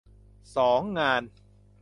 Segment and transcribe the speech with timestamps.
[0.55, 1.21] สอง งาน